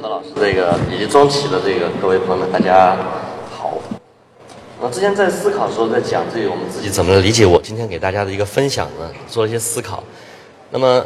[0.00, 2.96] 何老师，这个以及中企的这个各位朋友们，大家
[3.50, 3.78] 好。
[4.80, 10.02] 我之前在思考的时候，在讲这个我们自己怎么理解我今天给大家的一个分享呢，做了一些思考。
[10.70, 11.04] 那么，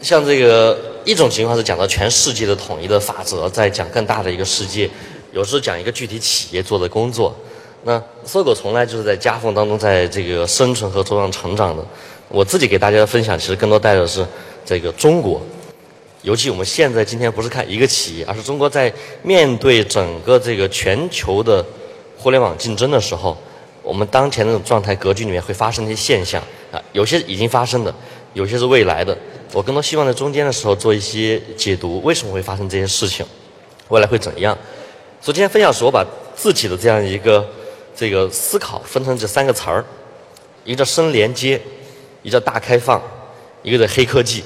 [0.00, 4.88] 像这个一种情况是讲到全世界的统一的法则，在讲更大的一个世界；
[5.32, 7.34] 有时候讲一个具体企业做的工作。
[7.82, 11.84] 那搜狗从来就是在夹缝当中，在这个生存和茁壮成长的。
[12.28, 14.24] 我自己给大家的分享，其实更多带的是
[14.64, 15.42] 这个中国。
[16.24, 18.90] 尤其我们现在今天不是看一个企业，而是中国在
[19.22, 21.62] 面对整个这个全球的
[22.16, 23.36] 互联网竞争的时候，
[23.82, 27.94] 我们当前那种状态格局里面会发生一些现象啊，有些已经发生的，
[28.32, 29.14] 有些是未来的。
[29.52, 33.24] 我更多希望在中间的时候做一些解读，为什么会发生这些事情，
[33.88, 34.56] 未来会怎样？
[35.20, 36.02] 所以今天分享时，我把
[36.34, 37.46] 自己的这样一个
[37.94, 39.84] 这个思考分成这三个词儿，
[40.64, 41.60] 一个叫深连接，
[42.22, 42.98] 一个叫大开放，
[43.62, 44.42] 一个叫黑科技。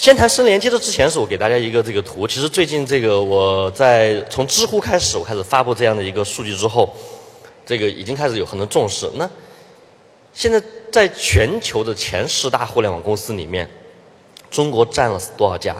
[0.00, 2.24] 先谈深连接的之前，是我给大家一个这个图。
[2.24, 6.94] 其实最近这个我在从知乎开始，我开始发布这样的一个数据之后，
[7.66, 9.10] 这个已经开始有很多重视。
[9.16, 9.28] 那
[10.32, 13.68] 现在在全球的前十大互联网公司里面，
[14.48, 15.74] 中国占了多少家？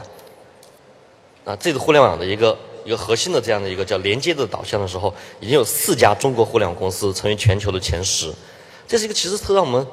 [1.44, 8.34] 啊，这个互联网的一个一个核心的这样的一个叫连接的导向的时候，已经有四家中国互联网公司成为全球的前十。
[8.88, 9.86] 这是一个其实特让我们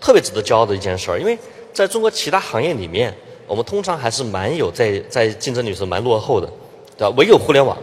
[0.00, 1.36] 特别值得骄傲的一件事儿，因为
[1.74, 3.12] 在中国其他行业里面。
[3.46, 6.50] 我们通常还是蛮有在在竞争力是蛮落后的，
[6.96, 7.14] 对吧？
[7.16, 7.76] 唯有互联网，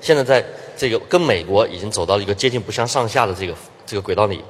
[0.00, 0.44] 现在在
[0.76, 3.54] 这个跟美国已经走到了一个接近不相上下的这个
[3.84, 4.42] 这个轨道里，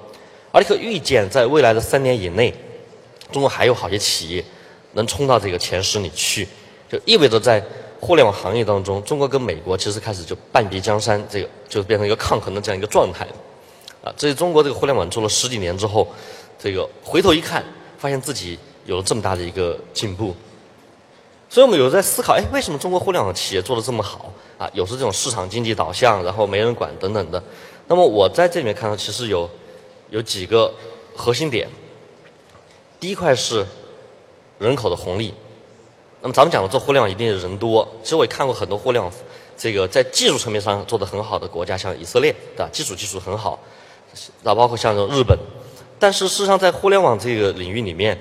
[0.53, 2.55] 而且可预见在未来的三年以内，
[3.33, 4.45] 中国还有好些企业
[4.93, 6.47] 能冲到这个前十里去，
[6.89, 7.61] 就意味着在
[7.99, 13.27] 互联网行业当中，中国跟美国其实开始就半壁江山，这个就变成一个抗衡的这样一个状态，
[14.05, 16.07] 啊，这是中国这个互联网做了十几年之后，
[16.59, 17.65] 这个回头一看，
[17.99, 20.35] 发现自己有了这么大的一个进步。
[21.51, 24.71] 所以我们有在思考，哎，为什么中国互联网企业做的这么好啊？
[24.73, 27.43] 有时这种市场经济导向，然后没人管等等的。
[27.89, 29.51] 那么我在这里面看到，其实有
[30.11, 30.73] 有几个
[31.17, 31.69] 核心点。
[33.01, 33.67] 第一块是
[34.61, 35.35] 人口的红利。
[36.21, 37.87] 那么咱们讲的做互联网一定是人多。
[38.05, 39.13] 其实我也看过很多互联网
[39.57, 42.69] 这个在技术层面上做的很好的国家，像以色列，对吧？
[42.73, 43.59] 基础技术很好。
[44.45, 45.37] 那包括像这种日本。
[45.99, 48.17] 但是事实上，在互联网这个领域里面，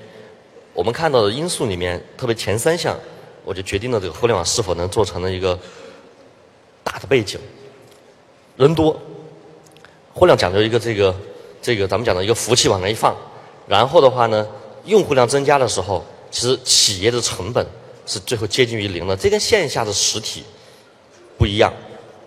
[0.74, 2.98] 我们看到的因素里面，特别前三项。
[3.50, 5.58] 我就决定了这个互联网是否能做成了一个
[6.84, 7.40] 大的背景，
[8.56, 8.96] 人多，
[10.14, 11.16] 互联网讲究一个这个
[11.60, 13.16] 这个咱们讲的一个服务器往那一放，
[13.68, 14.48] 然后的话呢，
[14.86, 17.66] 用户量增加的时候，其实企业的成本
[18.06, 20.44] 是最后接近于零的，这跟线下的实体
[21.36, 21.74] 不一样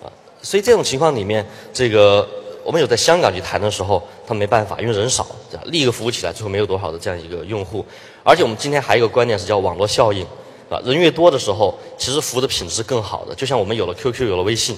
[0.02, 0.10] 啊。
[0.42, 2.28] 所以这种情况里面，这个
[2.64, 5.24] 我们有在香港去谈的时候，他没办法，因为人少，
[5.66, 7.86] 立一个服务起来最后没有多少的这样一个用户，
[8.24, 10.26] 而且我们今天还有一个观念是叫网络效应。
[10.72, 13.34] 啊，人越多的时候，其实服务的品质更好的。
[13.34, 14.74] 就像我们有了 QQ，有了微信，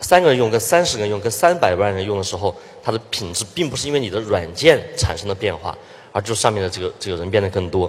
[0.00, 2.52] 三个人用跟三十个人用跟三百万人用的时候，
[2.82, 5.76] 它的品质并不是因为你的软件产生的变化，
[6.10, 7.88] 而就上面的这个这个人变得更多。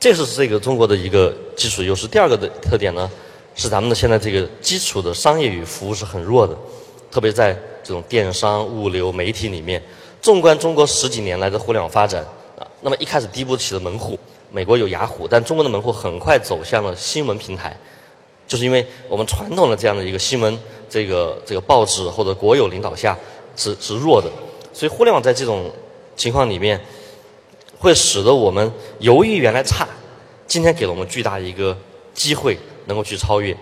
[0.00, 2.06] 这是这个中国的一个基础优势。
[2.06, 3.10] 第二个的特点呢，
[3.54, 6.56] 是咱们的现在这个基础的商业与服务是很弱的，
[7.10, 7.52] 特别在
[7.84, 9.82] 这种电商、物流、媒体里面。
[10.20, 12.24] 纵观中国十几年来的互联网发展
[12.58, 14.18] 啊，那么一开始第一步起的门户。
[14.54, 17.74] 美国有雅虎，但中国的门户很快走向了新闻平台，
[18.46, 20.58] 就是因为我们传统的这样的一个新闻，
[20.90, 23.18] 这个这个报纸或者国有领导下
[23.56, 24.30] 是是弱的，
[24.74, 25.70] 所以互联网在这种
[26.16, 26.78] 情况里面，
[27.78, 29.88] 会使得我们由于原来差，
[30.46, 31.74] 今天给了我们巨大的一个
[32.12, 33.56] 机会，能够去超越。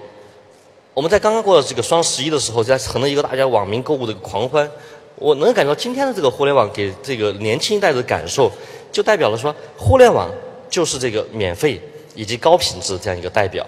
[0.92, 4.68] 我们在刚刚过了这个双十一的时候，在成了一个大家网民购物的一个狂欢，
[5.14, 8.50] 我能感觉到今天的这个互联网给这个年轻一代的感受，
[8.90, 10.28] 就代表了说互联网。
[10.70, 11.78] 就是这个免费
[12.14, 13.66] 以及高品质这样一个代表。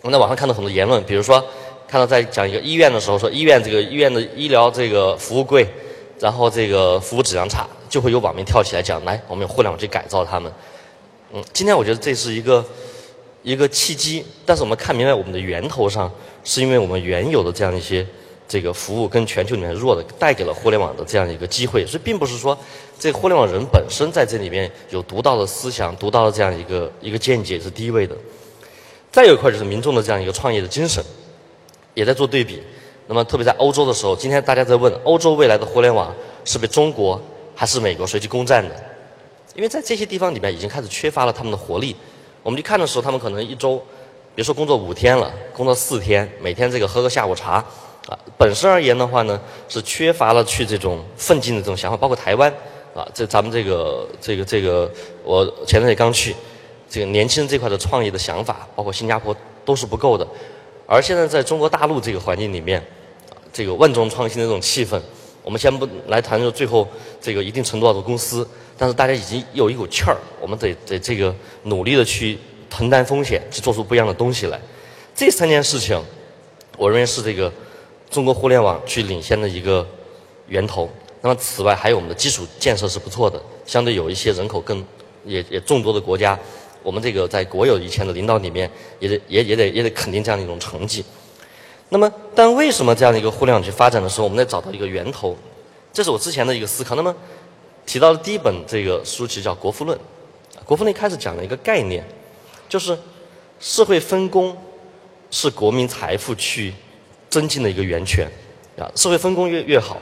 [0.00, 1.40] 我们在网上看到很多言论，比如说
[1.86, 5.64] 看到在讲一个医院的时候，说医院这个医院的医疗这个服务贵，
[6.18, 10.50] 然后这个服务质量差，就会有网民跳起来讲，来我们用互联网去改造他们。
[11.32, 12.64] 嗯，今天我觉得这是一个
[13.42, 16.10] 一个契机，但是我们看明白我们的源头上，
[16.42, 18.06] 是因为我们原有的这样一些。
[18.52, 22.56] 这个服务跟全球里面弱的带给了互联网的这样一个机会，所以并不是说
[22.98, 28.14] 这互联网人本身在这里面有独到的思想、独到的这样一个一个见解是第一位的。
[29.10, 31.02] 再有一块就是民众的这样一个创业的精神，
[31.94, 32.62] 也在做对比。
[33.06, 36.14] 那么特别在欧洲的时候，今天大家在问欧洲未来的互联网
[36.44, 37.18] 是被中国
[37.54, 38.74] 还是美国谁去攻占的？
[39.54, 41.96] 因为在这些地方里面已经开始缺乏了他们的活力。
[42.42, 43.82] 我们去看的时候，他们可能一周，
[44.34, 47.64] 别说工作五天了，工作四天，每天这个喝个下午茶。
[48.08, 52.52] 啊，本身而言的话呢，是缺乏了去这种奋进的这种想法，包括台湾，
[52.94, 54.90] 啊，这咱们这个这个这个，
[55.24, 56.34] 我前段时间刚去，
[56.88, 59.34] 这个年轻人这块的创业的想法，包括新加坡
[59.64, 60.26] 都是不够的。
[60.86, 62.82] 而现在在中国大陆这个环境里面，
[63.52, 65.00] 这个万众创新的这种气氛，
[65.42, 66.86] 我们先不来谈说最后
[67.20, 68.46] 这个一定程度上的公司，
[68.76, 72.36] 但是大家已经有一股气儿，我们得得这个努力的去
[72.68, 74.60] 承担风险，去做出不一样的东西来。
[75.14, 76.02] 这三件事情，
[76.76, 77.50] 我认为是这个
[78.12, 79.84] 中国互联网去领先的一个
[80.46, 80.88] 源头。
[81.22, 84.84] 那么此外，还有我们的基础建设是不错的，相对有一些人口更
[85.24, 86.38] 也也众多的国家。
[86.82, 91.04] 我们这个在国有以前的领导里面，也得也也得也得肯定这样的一种成绩。
[91.88, 95.36] 那么，但为什么这样的一个互联网去发展的时候，我们得找到一个源头？
[95.92, 96.94] 这是我之前的一个思考。
[96.94, 97.14] 那么，
[97.86, 99.96] 提到的第一本这个书其实叫《国富论》，
[100.64, 102.04] 《国富论》一开始讲了一个概念，
[102.68, 102.98] 就是
[103.60, 104.56] 社会分工
[105.30, 106.74] 是国民财富去
[107.32, 108.30] 增进的一个源泉
[108.78, 108.84] 啊。
[108.94, 109.96] 社会分工越越好，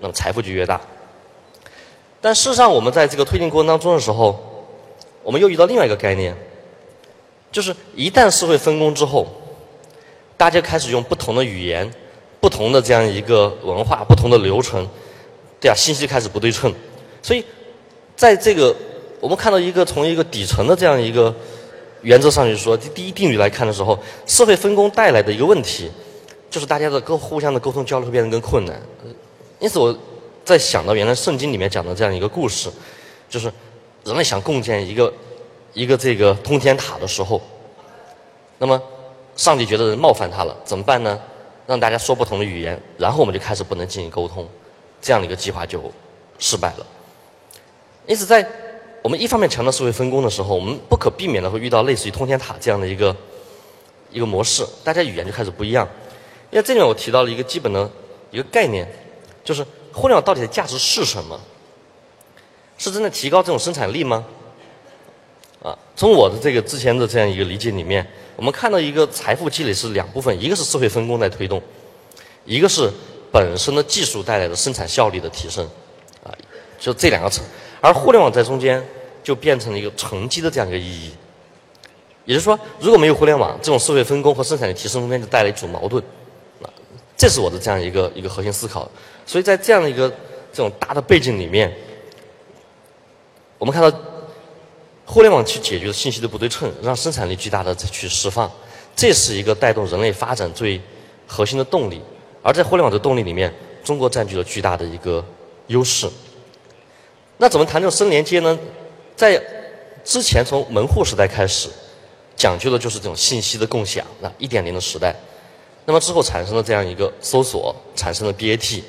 [0.00, 0.80] 那么财富就越大。
[2.22, 4.66] 但事实上，我们在这个推进过程当中的时候，
[5.22, 6.34] 我们又遇到另外一个概念，
[7.52, 9.26] 就是一旦社会分工之后，
[10.36, 11.90] 大家开始用不同的语言、
[12.40, 14.88] 不同的这样一个文化、不同的流程，
[15.60, 16.72] 对啊，信息开始不对称。
[17.22, 17.44] 所以，
[18.16, 18.74] 在这个
[19.20, 21.34] 我们看到一个从一个底层的这样一个
[22.02, 25.90] 原则上去说，第一定律来看的时候，社会分工带来的一个问题，
[26.50, 28.78] 就是大家的沟互相的沟通交流会变得更困难。
[29.58, 29.96] 因此，我
[30.44, 32.70] 在想到原来圣经里面讲的这样一个故事，
[33.28, 33.50] 就是。
[34.02, 35.12] 人类想共建一个
[35.74, 37.38] 一个这个通天塔的时候，
[38.56, 38.82] 那么
[39.36, 41.20] 上帝觉得人冒犯他了，怎么办呢？
[41.66, 44.48] 让大家说不同的语言，然后我们就开始不能进行沟通，
[45.02, 45.92] 这样的一个计划就
[46.38, 46.86] 失败了。
[48.06, 48.44] 因此，在
[49.02, 53.14] 我们一方面强调社会分工的时候，我们不可避免的会遇到类似于通天塔这样的一个
[54.10, 55.86] 一个模式，大家语言就开始不一样。
[56.50, 57.88] 因为这里面我提到了一个基本的
[58.30, 58.86] 一个概念，
[59.44, 61.38] 就是互联网到底的价值是什么？
[62.76, 64.24] 是真的提高这种生产力吗？
[65.62, 71.62] 啊，从我的这个之前的这样一个理解里面，我们看到一个财富积累是两部分，一个是社会分工在推动，
[72.46, 72.90] 一个是
[73.30, 75.62] 本身的技术带来的生产效率的提升，
[76.24, 76.32] 啊，
[76.78, 77.44] 就这两个层，
[77.82, 78.82] 而互联网在中间
[79.22, 81.10] 就变成了一个乘积的这样一个意义。
[82.24, 86.02] 也就是说，如果没有互联网，这种社会分工和生产力提升中间就带来一种矛盾，
[87.20, 88.90] 这是我的这样一个一个核心思考。
[89.26, 90.08] 所以在这样的一个
[90.50, 91.70] 这种大的背景里面。
[93.58, 93.94] 我们看到，
[95.04, 98.50] 互联网去解决信息的不对称，让生产力巨大的去释放，
[98.96, 100.80] 这是一个带动人类发展最
[101.26, 102.00] 核心的动力。
[102.42, 103.52] 而在互联网的动力里面，
[103.84, 105.22] 中国占据了巨大的一个
[105.66, 106.08] 优势。
[107.36, 108.58] 那怎么谈这种深连接呢？
[109.14, 109.38] 在
[110.02, 111.68] 之前从门户时代开始，
[112.34, 115.14] 讲究的就是这种信息的共享，那一点零的时代。
[115.86, 118.82] 那么之后产生了这样一个搜索，产生了 BAT。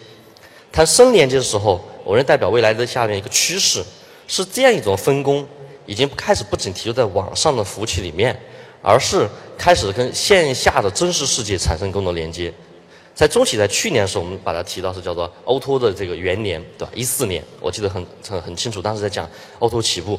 [0.72, 3.84] 谈深连接的时候，我认为代表未来的下面一个趋势。
[4.28, 5.46] 是这样一种分工，
[5.86, 8.40] 已经开始不仅停留在网上的服务器里面，
[8.82, 9.28] 而是
[9.58, 12.54] 开始跟线下的真实世界产生更多连接。
[13.14, 16.92] 在中企在去年的时候，我们把它提到是叫做 O2O 的这个元年，对吧？
[16.96, 19.30] 一四年，我记得很很很清楚，当时在讲
[19.60, 20.18] O2O 起步。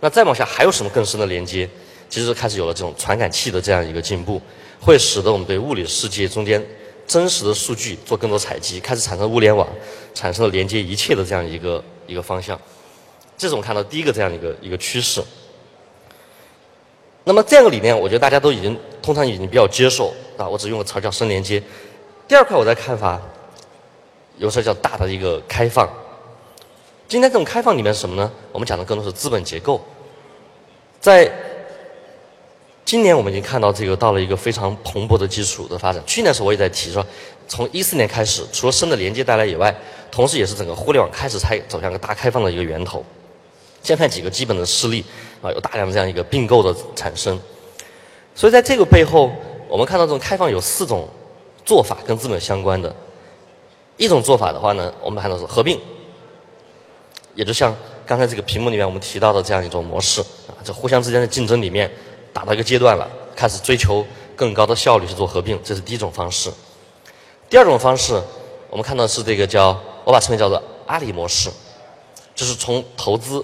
[0.00, 1.66] 那再往下还有什么更深的连接？
[2.10, 4.38] 其实开始有了这种传感器的这样一个进步，
[4.84, 6.62] 会使得我们对物理世界中间
[7.06, 9.66] 真实的数据做更多采集，开始产生物联网，
[10.12, 12.60] 产生了连接一切的这样一个一个方向。
[13.38, 15.22] 这是我们看到第一个这样一个一个趋势。
[17.24, 20.46] 那么这样的理念，我觉得大家都已经通常已经比较接受啊。
[20.46, 21.62] 我只用个词叫深连接。
[22.28, 23.18] 第二块我的看法，
[24.36, 25.88] 有时候叫大的一个开放。
[27.08, 28.30] 今天这种开放里面是什么呢？
[28.52, 29.82] 我们讲的更多是资本结构。
[31.00, 31.30] 在
[32.84, 36.02] 今年我们已经看到这个到了一个非常蓬勃的基础的发展。
[36.06, 37.04] 去年时候我也在提说，
[37.48, 39.74] 从一四年开始，除了深的连接带来以外，
[40.10, 43.04] 同时也是整个互联网开始才走向个大开放的一个源头。
[43.82, 45.04] 先看几个基本的事例
[45.42, 47.38] 啊，有大量的这样一个并购的产生，
[48.34, 49.30] 所以在这个背后，
[49.68, 51.08] 我们看到这种开放有四种
[51.64, 52.94] 做法跟资本相关的。
[53.96, 55.78] 一种做法的话呢，我们看到是合并，
[57.34, 57.74] 也就像
[58.04, 61.90] 刚才这个屏幕里面我们提到的这样一种模式啊，这互相之间的竞争里面
[62.34, 64.04] 达到一个阶段了，开始追求
[64.36, 66.52] 更高的效率去做合并，这是第一种方式。
[67.48, 68.20] 第二种方式，
[68.68, 71.48] 我们看到是这个叫我把称为叫做阿里模式，
[72.34, 73.42] 就是从投资。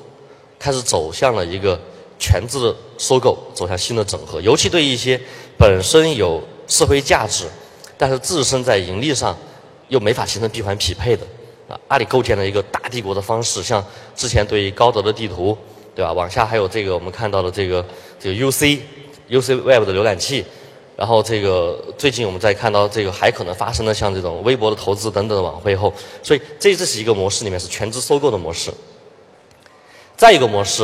[0.62, 1.80] 开始走向了一个
[2.18, 4.38] 全资的收购，走向新的整合。
[4.42, 5.18] 尤其对一些
[5.56, 7.46] 本身有社会价值，
[7.96, 9.34] 但是自身在盈利上
[9.88, 11.24] 又没法形成闭环匹配的，
[11.66, 13.82] 啊，阿里构建了一个大帝国的方式，像
[14.14, 15.56] 之前对于高德的地图，
[15.94, 16.12] 对吧？
[16.12, 17.82] 往下还有这个我们看到的这个
[18.20, 20.44] 这个 UC，UC Web 的浏览器，
[20.94, 28.70] 然后这个最近我们在看到这个还可能发生的像这种微博的投资等等的晚会后，所以这这是一个模式里面是全资收购的模式。
[30.16, 30.82] 再一个模式，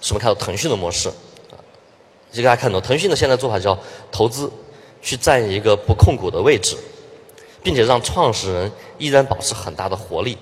[0.00, 1.08] 是我们看到腾讯的模式，
[2.32, 3.78] 就大家看到，腾讯的现在做法叫
[4.10, 4.50] 投资，
[5.00, 6.76] 去占一个不控股的位置，
[7.62, 10.36] 并且让创始人依然保持很大的活力，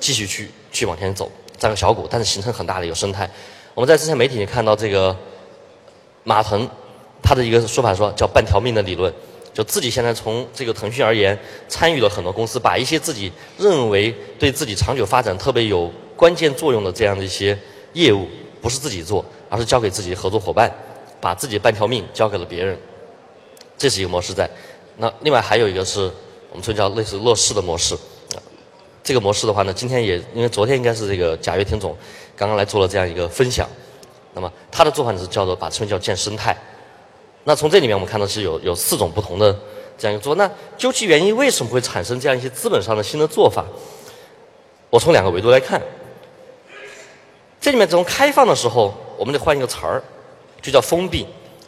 [0.00, 3.30] 继续去去往前走，占个小股，但是形成很大的一个生态。
[3.74, 5.14] 我们在之前媒体也看到这个
[6.24, 6.68] 马腾
[7.22, 9.12] 他的一个说法说叫半条命的理论，
[9.52, 11.38] 就自己现在从这个腾讯而言，
[11.68, 17.58] 参与了很多公司，把一些自己认为对自己长久发展特别有关键作用的这样的一些
[17.92, 18.26] 业务，
[18.60, 20.72] 不是自己做，而是交给自己的合作伙伴，
[21.20, 22.78] 把自己半条命交给了别人，
[23.76, 24.32] 这是一个模式。
[24.32, 24.48] 在。
[24.98, 26.00] 那另外还有一个是
[26.50, 27.96] 我们称叫类似乐视的模式，
[29.02, 31.96] 这个模式的话呢，今天也因为昨天应该是这个贾跃亭总
[32.36, 33.68] 刚刚来做了这样一个分享，
[34.34, 36.56] 那么他的做法是叫做把称叫建生态。
[37.44, 39.52] 那从这里面我们看到是有有四种不同的
[39.98, 43.64] 这样一个做，那究其原因，为什么会产生这样一些资本上的新的做法？
[44.90, 45.80] 我从两个维度来看，
[47.60, 50.02] 这里面从开放的时候，我们得换一个词儿，
[50.60, 51.20] 就叫封闭。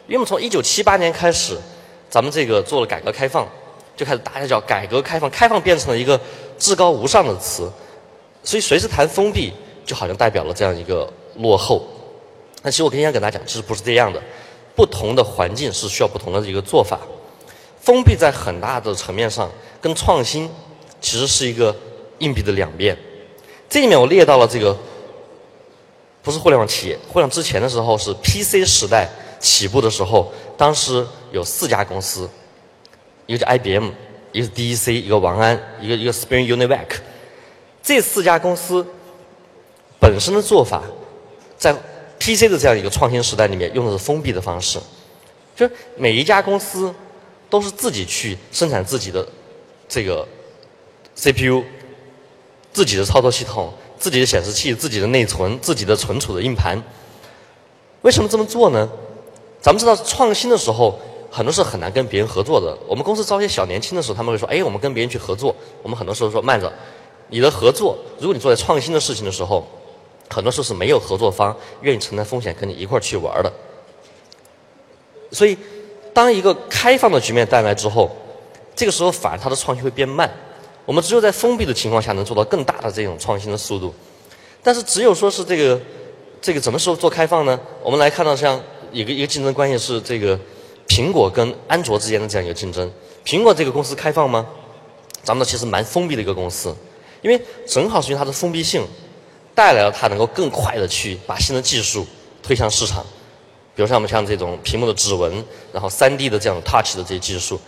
[0.07, 1.57] 因为我们从一九七八年开始，
[2.09, 3.47] 咱们这个做了改革开放，
[3.97, 6.19] 就开始大家叫改革开放，开放变成了一个
[6.57, 7.69] 至高无上的词，
[8.43, 9.51] 所以随时谈封闭，
[9.85, 11.85] 就好像代表了这样一个落后。
[12.65, 14.19] 那其实我今天跟大家讲，其实不是这样的。
[14.75, 16.99] 不同的环境是需要不同的一个做法。
[17.79, 20.49] 封闭在很大的层面上，跟创新
[20.99, 21.73] 其实是一个
[22.17, 22.97] 硬币的两面。
[23.69, 24.75] 这里面我列到了这个，
[26.23, 29.07] 不是互联网企业，互联网之前的时候是 PC 时代
[29.39, 32.27] 起步的时候，当时有四家公司，
[33.27, 33.91] 一个叫 IBM，
[34.31, 36.97] 一个是 DEC，一个王安，一个一个 Spring Univac。
[37.83, 38.83] 这四家公司
[39.99, 40.81] 本身的做法，
[41.55, 41.75] 在
[42.19, 44.79] PC 的这样一个创新时代里面，用的是封闭的方式，
[45.55, 46.93] 就是每一家公司
[47.49, 49.27] 都是自己去生产自己的
[49.87, 50.27] 这个
[51.15, 51.63] CPU、
[52.73, 56.81] 自己的操作系统、自己的显示器、自己的内存、自己的存储的硬盘。
[58.01, 58.89] 为什么这么做呢？
[59.61, 60.99] 咱们知道创新的时候，
[61.31, 62.77] 很多是很难跟别人合作的。
[62.87, 66.71] 我们公司招一些小年轻的时候，他们会说：“哎，我们跟别人去合作。”我们很多时候说：“慢着，
[67.29, 69.65] 你的合作，如果你做在创新的事情的时候。”
[70.29, 73.51] 很多时候是没有合作方愿意承担风险跟你一块儿去玩的，
[75.31, 75.57] 所以
[76.13, 78.09] 当一个开放的局面带来之后，
[78.75, 80.29] 这个时候反而它的创新会变慢。
[80.85, 83.93] 我们只有在封闭的情况下能做到更大的这种创新的速度，
[84.61, 85.79] 但是只有说是这个
[86.41, 87.59] 这个什么时候做开放呢？
[87.81, 90.39] 我们来看到像一个一个竞争关系是这个
[90.87, 92.91] 苹果跟安卓之间的这样一个竞争。
[93.25, 94.45] 苹果这个公司开放吗？
[95.23, 96.75] 咱们其实蛮封闭的一个公司，
[97.23, 98.85] 因为正好是因为它的封闭性。
[99.55, 102.05] 带来了它能够更快的去把新的技术
[102.43, 103.03] 推向市场，
[103.73, 107.59] 比如像我们像这种屏幕的指纹，然后三 D 的这样 touch 的这些技术。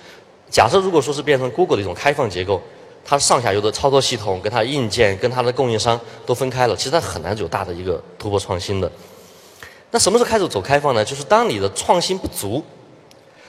[0.50, 2.62] 假设如果说是变成 Google 的一种开放结构，
[3.06, 8.92] 它上下游的操作系统跟它硬件跟它的供应商都分开了，其实它很难有大的一个突破创新的。
[9.92, 11.04] 那什么时候开始走开放呢？
[11.06, 12.62] 就是当你的创新不足，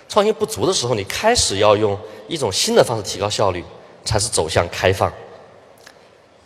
[0.08, 3.64] 创新不足的时候，你开始要用一种新的方式提高效率，
[4.04, 5.12] 才是走向开放。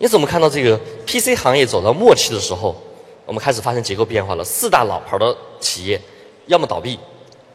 [0.03, 2.75] 因此，我们看到这个 PC 行业走到末期的时候，
[3.25, 4.43] 我们开始发生结构变化了。
[4.43, 6.01] 四大老牌的企业，
[6.47, 6.99] 要么倒闭，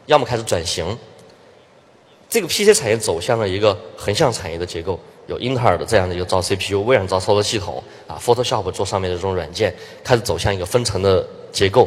[0.06, 0.96] 要么开始转型。
[2.26, 11.86] 这个 PC 产业走向了一个横向产业的结构，有英特尔的这样的一个造 CPU，微软造操作系统，啊，Photoshop 做上面的这种软件，开始走向一个分层的结构。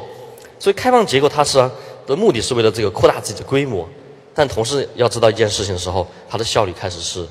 [0.59, 1.57] 所以，开放结构它是
[2.05, 3.89] 的目的是为了这个扩大自己的规模，
[4.35, 7.27] 但同时要知道一件事情的时候，它的效率开始是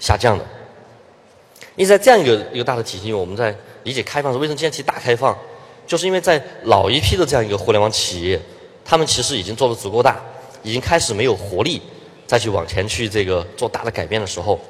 [0.00, 0.44] 下降的。
[1.76, 5.36] 因为在这样一个一个大的体系，我们在理解开放是为什么今天提大开放，
[5.86, 8.40] 就是因为在老一批的这样一个互联网企业，
[8.84, 10.20] 他们其实已经做的足够大，
[10.62, 11.80] 已经开始没有活力
[12.26, 14.60] 再去往前去这个做大的改变的时候，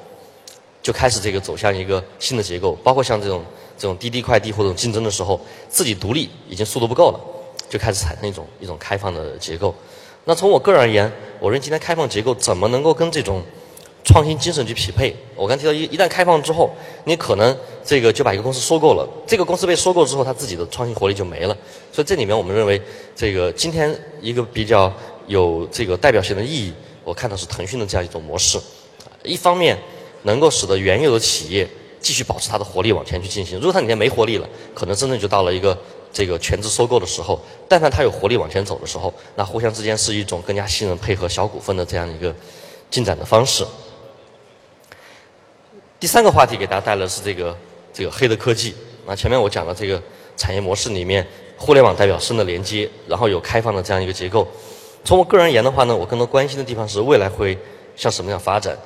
[0.81, 3.43] 就开始这个走向一个新的结构，包括像这种
[3.77, 7.19] 这种滴滴快递或者竞争的时候，自己独立已经速度不够了，
[7.69, 9.75] 就开始产生一种一种开放的结构。
[10.25, 13.43] 那从我个人而言，我认为今天开放结构怎么能够跟这种
[14.03, 15.15] 创新精神去匹配。
[15.35, 16.69] 我刚提到一一旦开放之后，
[17.05, 19.07] 你可能这个就把一个公司收购了。
[19.25, 21.57] 这个公司被收购之后，它自己的创新活力就没了。
[21.91, 22.81] 所以这里面我们认为，
[23.15, 24.91] 这个今天一个比较
[25.27, 28.59] 有这个代表性的意义，我看到是腾讯的这样一种模式。
[29.23, 29.77] 一方面
[30.23, 31.67] 能够使得原有的企业
[32.01, 33.57] 继续保持它的活力往前去进行。
[33.57, 35.77] 如果它哪天没活力了，可能真正就到了一个
[36.11, 37.39] 这个全资收购的时候。
[37.69, 42.35] 但凡它有活力往前走的时候，那互相之间是一种更加信任、配合、小股份的这样一个
[42.91, 43.65] 进展的方式。
[46.03, 47.57] 第三个话题给大家带来的是这个
[47.93, 48.75] 这个黑的科技。
[49.05, 50.03] 那前面我讲了这个
[50.35, 54.45] 产业模式里面，互联网代表深的连接，然后有开放的这样一个结构。
[55.05, 57.57] 从我个人而言的话呢，我更多关心的地方是未来会
[57.95, 58.77] 向什么样发展。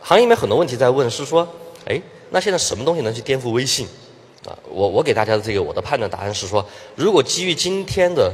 [0.00, 1.48] 行业里面很多问题在问，是说，
[1.86, 2.00] 哎，
[2.30, 3.88] 那现在什么东西能去颠覆微信？
[4.46, 6.64] 啊，我我给大家的这个我的判断答案是说，
[6.94, 8.32] 如果基于今天的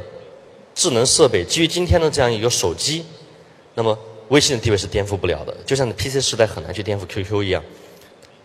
[0.75, 3.06] 智能设备，基于今天的这样一个手机，
[3.73, 7.64] 那么微信的地位是颠覆不了的，就像 PC 时代很难去颠覆 QQ 一样。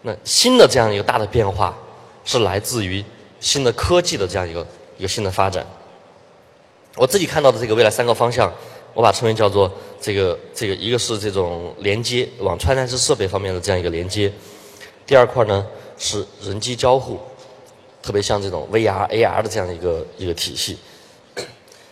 [0.04, 1.76] 那新的这样一个大的变化，
[2.24, 3.04] 是来自于
[3.40, 4.66] 新的科技的这样一个
[4.98, 5.66] 一个新的发展。
[6.96, 8.54] 我自己看到的这个未来三个方向，
[8.94, 14.32] 我把称为叫做这个这个，一个是这种连接往穿戴式设备方面的这样一个连接，
[15.06, 15.66] 第二块呢
[15.98, 17.20] 是人机交互，
[18.02, 20.78] 特别像这种 VR、AR 的这样一个一个体系。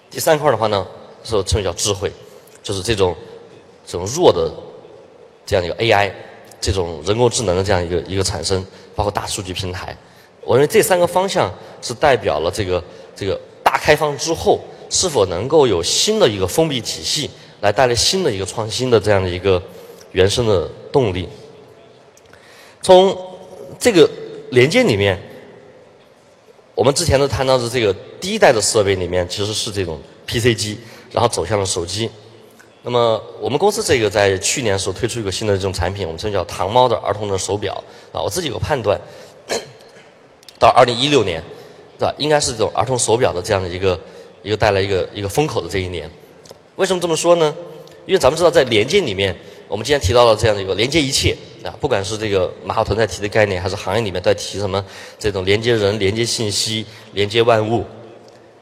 [0.09, 0.85] 第三块的话呢，
[1.23, 2.11] 是称为叫智慧，
[2.61, 3.15] 就是这种
[3.87, 4.51] 这种弱的
[5.45, 6.11] 这样一个 AI，
[6.61, 8.65] 这种人工智能的这样一个一个产生，
[8.95, 9.93] 包括大数据平台。
[10.43, 12.81] 我认为这三个方向是代表了这个
[13.13, 14.61] 这个大开放之后。
[14.93, 19.63] 是否能够有新的一个封闭体系来带来新的一个创新的这样的一个
[20.11, 21.29] 原生的动力？
[22.81, 23.17] 从
[23.79, 24.09] 这个
[24.49, 25.17] 连接里面，
[26.75, 30.77] 我们之前都谈到的这个第一代的设备里面其实是这种 PC 机，
[31.09, 32.09] 然后走向了手机。
[32.83, 37.73] 那么我们公司这个在去年时候推出一个新的这种产品，我们称叫糖猫的儿童的手表
[38.11, 38.21] 啊。
[38.21, 38.99] 我自己有个判断，
[40.59, 41.43] 到二零一六年，
[41.97, 42.15] 对吧？
[42.17, 43.99] 应该是这种儿童手表的这样的一个。
[44.43, 46.09] 一个带来一个一个风口的这一年，
[46.75, 47.55] 为什么这么说呢？
[48.07, 54.83] 因为咱们知道，在连接里面，我们今天提到了这样的一个连接一切啊，不管是这个马化腾在提的概念，还是行业里面在提什么
[55.19, 56.83] 这种连接人、连接信息、
[57.13, 57.85] 连接万物。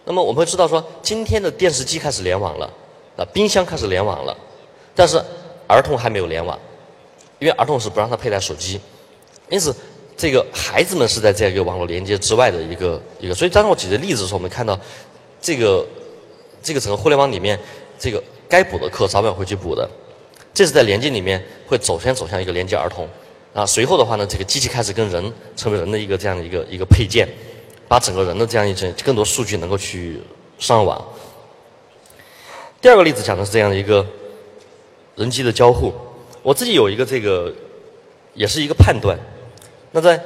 [0.03, 2.69] 那么我们会知道说，今天的电视机开始联网了，
[3.19, 4.35] 啊，冰箱开始联网了，
[4.95, 5.21] 但是
[5.67, 6.57] 儿童还没有联网，
[7.39, 8.79] 因为儿童是不让他佩戴手机，
[9.49, 9.75] 因此
[10.15, 13.35] 这个孩子们是在这个网络连接之外的一个一个。
[13.35, 14.79] 所以，当我举的例子的时候，我们看到。
[15.41, 15.87] 这个
[16.61, 17.57] 这个整个互联网里面，
[17.97, 19.89] 这个该补的课早晚会去补的，
[20.53, 23.07] 这是在连接里面会首先走向一个连接儿童，
[23.53, 27.25] 啊，随后的话呢，这个机器开始跟人成为人的一个这样的一个一个配件，
[27.87, 30.19] 把整个人的这样一种更多数据能够去
[30.57, 31.01] 上网。
[32.81, 34.05] 第二个例子讲的是这样的一个
[35.15, 35.93] 人机的交互，
[36.41, 37.53] 我自己有一个这个
[38.33, 39.17] 也是一个判断，
[39.91, 40.21] 那在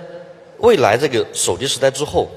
[0.60, 2.28] 未来这个手机时代之后。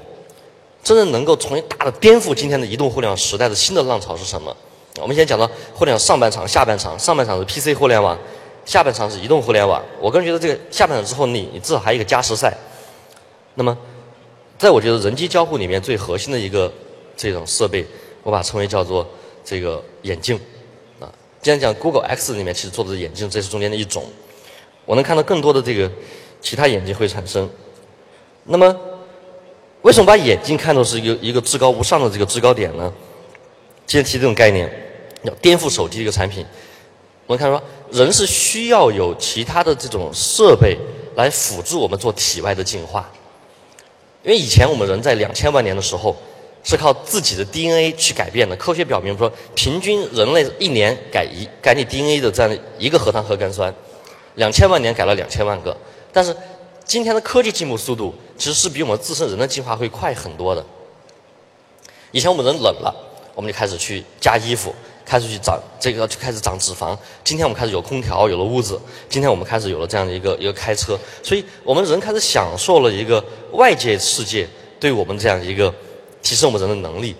[0.83, 4.55] 真正能够重新大的颠覆今天的移动互联网时代的新的浪潮是什么？
[5.01, 6.97] 我们先讲到互联网上半场、下半场。
[6.97, 8.17] 上半场是 PC 互联网，
[8.63, 9.83] 下半场是移动互联网。
[9.99, 12.55] 我个人觉得这个下半场之后，你你至少还有一个加时赛。
[13.55, 13.77] 那么，
[14.57, 16.71] 在我觉得人机交互里面最核心的一个
[17.17, 17.85] 这种设备，
[18.23, 19.05] 我把它称为叫做
[19.47, 20.35] 这个眼镜。
[20.99, 21.07] 啊，
[21.41, 24.03] 既然讲 Google X 里面其实做的是眼镜，这是中间的一种。
[24.85, 25.89] 我能看到更多的这个
[26.41, 27.49] 其他眼镜会产生。
[28.43, 28.77] 那么。
[29.83, 32.91] 为什么把眼睛看作是一个一个至高无上的这个制高点呢？
[33.85, 34.69] 今天提这种概念，
[35.23, 36.45] 要颠覆手机这个产品。
[37.25, 40.77] 我们看说，人是需要有其他的这种设备
[41.15, 43.09] 来辅助我们做体外的进化。
[44.23, 46.13] 因为以前我们人在两千万年的时候
[46.67, 48.53] 是靠自己的 DNA 去改变的。
[48.57, 53.73] 科学表明说，平均人类一年改一改你 DNA 的这样的一个核糖核苷酸，
[54.35, 55.75] 两千万年改了两千万个。
[56.11, 56.35] 但是
[56.83, 60.61] 今天的科技进步速度其实是比我们自身人的进化会快很多的。
[62.11, 62.93] 以前我们人冷了，
[63.33, 64.75] 我们就开始去加衣服，
[65.05, 66.97] 开始去长这个就开始长脂肪。
[67.23, 68.77] 今天我们开始有空调，有了屋子。
[69.07, 74.45] 今天我们开始有了这样的一个一个开车，所以我们人开始享受了一个外界世界
[74.81, 75.73] 对我们这样一个
[76.21, 77.15] 提升我们人的能力，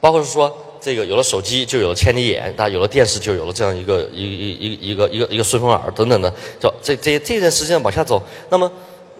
[0.00, 0.64] 包括是说。
[0.80, 8.22] 这个有了手机就有了千里眼，啊，有了电视就有了这样一个一一一一个一个一个顺风耳等等的，就这这这段时间往下走。
[8.48, 8.70] 那么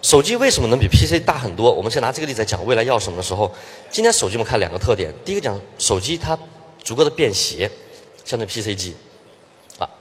[0.01, 1.69] 手机为什么能比 PC 大很多？
[1.69, 3.53] 我们先拿这个例子来讲未来要什么的时候，
[3.91, 6.35] 今天手机我们看两个特点，第一个讲手机它
[6.81, 7.69] 足够的便携，
[8.23, 8.95] 相对 PC 机，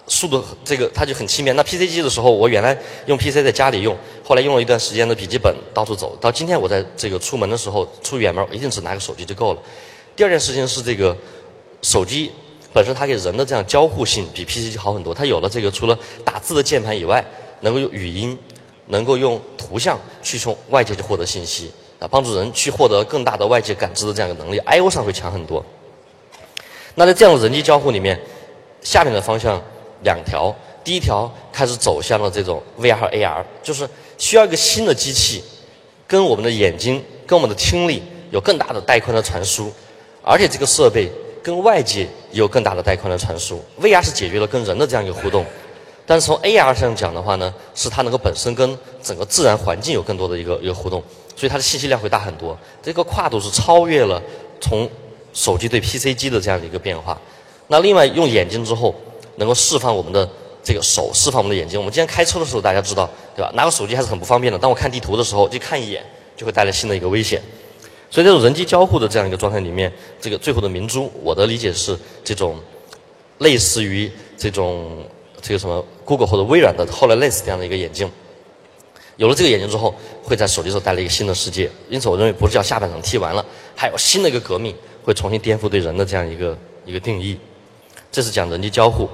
[0.09, 1.55] 速度这个它就很轻便。
[1.55, 9.63] 那 PC 机的时候，我原来用 PC 在家里用，后来用了一段时间的笔记本到处走，到今天我在这个出门的时候出远门，一定只拿个手机就够了。
[10.17, 11.17] 第二件事情是这个。
[11.81, 12.29] 手机
[12.73, 17.25] 本身它给人的这样交互性比 PC 机好很多，它有了这个除了打字的键盘以外，
[17.61, 18.37] 能够用语音，
[18.87, 25.65] 能够用图像去从外界去获得信息，啊，帮助人去获得更大的外界感知的这样一个能力，I/O 上会强很多。
[26.97, 28.21] 那在这样的人机交互里面，
[28.83, 29.63] 下面的方向
[30.03, 35.43] 两条，第一条开始走向了这种 VR 和 AR，就是需要一个新的机器，
[36.07, 39.73] 跟我们的眼睛、跟我们的听力有更大的带宽的传输，
[40.23, 41.11] 而且这个设备。
[41.41, 45.47] 跟外界有更大的带宽的传输，VR 是解决了跟人的这样一个互动，
[46.05, 51.03] 但是从 AR 上讲的话呢，是它能够本身跟整个自然环境有更多的一个一个互动，
[51.35, 52.59] 所以它的信息量会大很多。
[52.83, 54.21] 这个跨度是超越了
[54.61, 54.87] 从
[55.33, 57.19] 手机对 PC 机的这样的一个变化。
[57.69, 58.95] 那另外用眼睛之后，
[59.39, 60.29] 能够释放我们的
[60.63, 61.79] 这个手，释放我们的眼睛。
[61.79, 63.51] 我们今天开车的时候，大家知道对吧？
[63.55, 64.59] 拿个手机还是很不方便的。
[64.59, 66.05] 当我看地图的时候，就看一眼
[66.37, 67.41] 就会带来新的一个危险。
[68.11, 72.57] 所以这种人机交互的这样一个状态里面，这个最后的明珠，我的理解是这种
[73.39, 75.05] 类似于这种
[75.41, 78.11] 这个什么 Google 或者微软的 HoloLens 这样的一个眼镜。
[79.17, 81.71] 有了这个眼镜之后，会在手机上带来一个新的世界。
[81.89, 83.45] 因此，我认为不是叫下半场踢完了，
[83.77, 84.75] 还有新的一个革命
[85.05, 87.39] 会重新颠覆对人的这样一个一个定义。
[88.11, 89.09] 这是讲人机交互。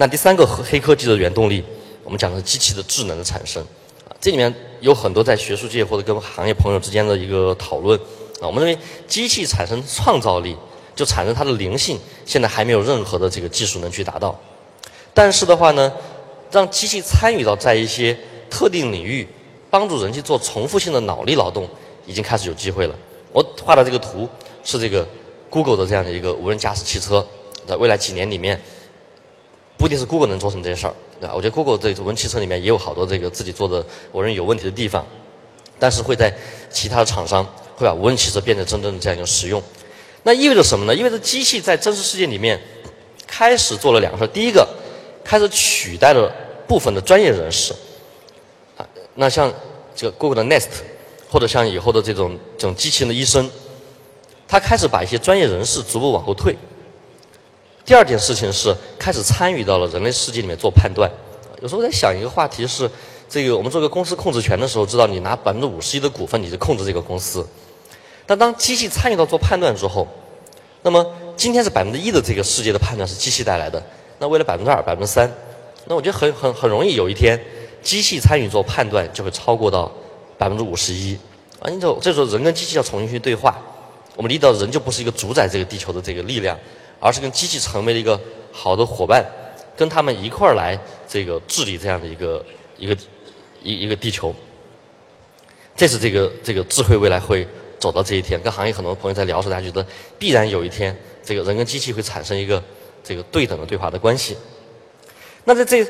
[0.00, 1.60] 那第三个黑科技的原动力，
[2.04, 3.60] 我们讲的是机器的智能的产生。
[4.08, 7.98] 啊，这里面有很多在学术界或者跟行业朋友之间的一个讨论。
[8.40, 10.56] 啊，我们认为机器产生创造力，
[10.94, 14.38] 就产生它的灵性，现在还没有任何的这个技术能去达到。
[15.12, 15.92] 但是的话呢，
[16.52, 18.16] 让机器参与到在一些
[18.48, 19.26] 特定领域，
[19.68, 21.68] 帮助人去做重复性的脑力劳动，
[22.06, 22.94] 已经开始有机会了。
[23.32, 24.28] 我画的这个图
[24.62, 25.04] 是这个
[25.50, 27.26] Google 的这样的一个无人驾驶汽车，
[27.66, 28.62] 在未来几年里面，
[29.78, 31.32] 不一定是 Google 能做成这些事儿，对吧？
[31.34, 35.06] 我觉得 Google 这无人汽车里面也有好多这个自己做的我认为有问题的地方，
[35.78, 36.36] 但是会在
[36.68, 37.44] 其他的厂商
[37.76, 39.62] 会把无人汽车变得真正的这样一个实用。
[40.24, 40.94] 那意味着什么呢？
[40.94, 42.60] 意味着机器在真实世界里面
[43.24, 44.68] 开始做了两个事儿，第一个，
[45.24, 46.28] 开始取代了
[46.66, 47.72] 部分的专业人士。
[48.76, 49.52] 啊那像
[49.94, 50.68] 这个 Google 的 Nest，
[51.30, 53.48] 或者像以后的这种这种机器人的医生，
[54.48, 56.56] 他开始把一些专业人士逐步往后退。
[57.88, 61.10] 第二件事情是开始参与到了人类世界里面做判断。
[61.62, 62.88] 有时候在想一个话题是，
[63.30, 67.48] 这个我们做个公司控制权的时候，知道你拿百分之五十一的股份，你就控制这个公司。
[68.26, 70.06] 但当机器参与到做判断之后，
[70.82, 71.02] 那么
[71.34, 73.82] 今天是百分之一的这个世界的判断是机器带来的，
[74.18, 75.26] 那为了百分之二、百分之三，
[75.86, 77.42] 那我觉得很很很容易有一天。
[77.80, 79.90] 机器参与做判断，就会超过到
[80.36, 81.18] 百分之五十一
[81.58, 81.70] 啊！
[81.70, 83.56] 你走这时候人跟机器要重新去对话，
[84.14, 86.58] 我们理解到人就不是一个主宰这个地球的这个力量，
[87.00, 88.20] 而是跟机器成为了一个
[88.52, 89.24] 好的伙伴，
[89.76, 92.44] 跟他们一块儿来这个治理这样的一个
[92.76, 92.96] 一个
[93.62, 94.34] 一一个地球。
[95.76, 97.46] 这是这个这个智慧未来会
[97.78, 98.40] 走到这一天。
[98.40, 99.86] 跟行业很多朋友在聊的时候，大家觉得
[100.18, 102.62] 必然有一天，这个人跟机器会产生一个
[103.04, 104.36] 这个对等的对话的关系。
[105.44, 105.86] 那在这。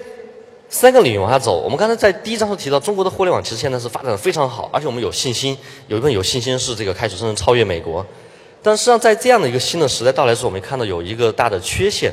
[0.70, 8.04] 三个领域往下走，我们刚才在第一章时提到，中国的互联网其实现在是发展的非常好，而且我们有信心，有一份有信心是这个开始甚至超越美国。
[8.62, 12.12] 但实际上，在这样的一个新的时代到来时，我们看到有一个大的缺陷，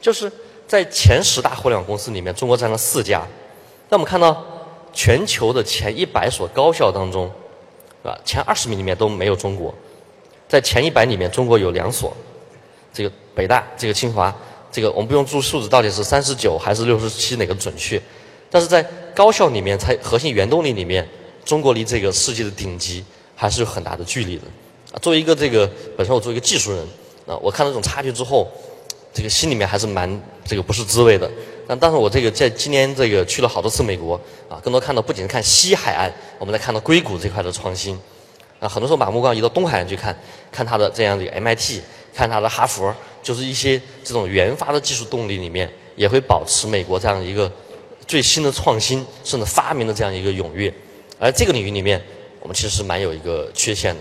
[0.00, 0.30] 就是
[0.66, 3.26] 在前十大互联网公司里面，中国占了四家。
[3.88, 4.44] 那我们看到
[4.92, 7.30] 全球的前一百所高校当中，
[8.02, 8.16] 啊？
[8.24, 9.74] 前二十名里面都没有中国，
[10.48, 12.16] 在前一百里面，中国有两所，
[12.92, 14.34] 这个北大，这个清华。
[14.70, 18.00] 这个我们不用注数字到底是三十九还是六十七哪个准确，
[18.50, 18.82] 但是在
[19.14, 21.08] 高校里面，在核心原动力里面，
[21.44, 23.04] 中国离这个世界的顶级
[23.36, 24.42] 还是有很大的距离的。
[25.00, 26.80] 作为一个这个本身我作为一个技术人，
[27.26, 28.50] 啊，我看到这种差距之后，
[29.12, 31.30] 这个心里面还是蛮这个不是滋味的。
[31.66, 37.98] 但但是我这个在今年这个去了好多次美国，啊，更多看到不仅是看西海岸，我们在看到硅谷这块的创新，
[38.60, 40.16] 啊，很多时候把目光移到东海岸去看，
[40.52, 41.80] 看它的这样的 MIT，
[42.14, 42.94] 看它的哈佛。
[43.22, 47.50] 就是一些这种研发的技术动力里面，也会保持美国这样一个
[48.06, 50.70] 最新的创新，甚至发明的这样一个踊跃。
[51.18, 51.98] 而这个领域里面，
[52.40, 54.00] 我们其实是蛮有一个缺陷的。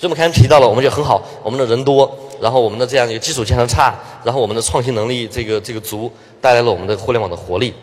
[0.00, 2.10] 所以我们刚才提到了，我们就很好，我们的人多，
[2.40, 6.10] 然后我们的这样一个基础建设差，然后我们的创新能力这个这个足，
[6.40, 7.74] 带来了我们的互联网的活力。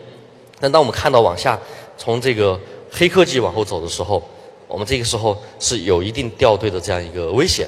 [0.60, 1.60] 但当我们看到往下
[1.95, 2.60] 从这个
[2.91, 4.19] 黑科技往后走的时候，
[4.67, 7.67] 我们这个时候是有一定掉队的这样一个危险。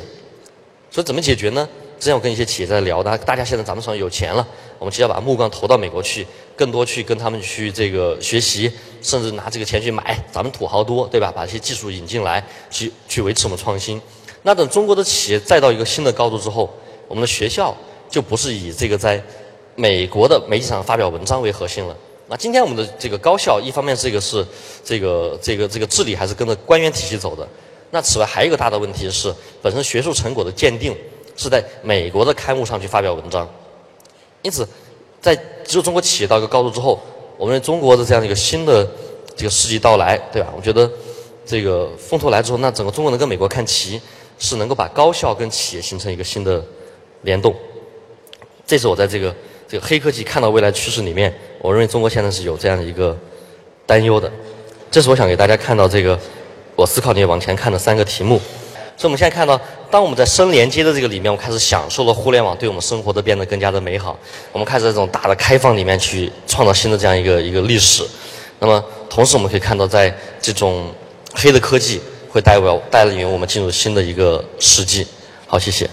[0.89, 1.69] 所以怎么解决呢？
[1.99, 4.47] 之前我跟一些企业在聊，大大家现在咱们手上有钱了，
[4.79, 8.71] 我们其实要把目光投到美国去，更多去跟他们去这个学习，
[9.03, 11.31] 甚至拿这个钱去买，咱们土豪多，对吧？
[11.31, 14.01] 把这些技术引进来，去去维持我们创新。
[14.43, 16.69] 那等中国的企业再到一个新的高度之后，
[17.07, 17.75] 我们的学校
[18.09, 19.21] 就不是以这个在
[19.75, 21.95] 美国的媒体上发表文章为核心了。
[22.27, 24.45] 那今天我们的这个高校，一方面这个是
[24.83, 27.47] 这个这个这个治理还是跟着官员体系走的。
[27.91, 30.95] 那此外还有一个大的问题是，本身学术成果的鉴定。
[31.41, 33.47] 是在美国的刊物上去发表文章，
[34.41, 34.67] 因此，
[35.21, 36.99] 在只有中国企业到一个高度之后，
[37.37, 38.85] 我们中国的这样一个新的
[39.37, 40.49] 这个世纪到来，对吧？
[40.53, 40.91] 我觉得
[41.45, 44.01] 这个风头来之后，那整个中国能跟美国看齐，
[44.39, 46.63] 是能够把高校跟企业形成一个新的
[47.21, 47.53] 联动。
[48.65, 49.35] 这是我在这个
[49.67, 53.15] 这个黑科技看到未来趋势里面，我认为中国现在是有这样的一个
[53.85, 54.31] 担忧的。
[54.89, 56.19] 这是我想给大家看到这个
[56.75, 58.41] 我思考你往前看的三个题目。
[58.97, 59.57] 所以我们现在看到，
[59.89, 64.19] 当我们在深连接的这个里面，我开始享受了互联网对我们生活的变得更加的美好。
[64.51, 68.05] 我们开始在这种大的开放里面去创造新的这样一个一个历史。
[68.59, 70.93] 那么，同时我们可以看到，在这种
[71.33, 75.05] 黑的科技会代表带领我们进入新的一个世纪。
[75.47, 75.89] 好，谢谢。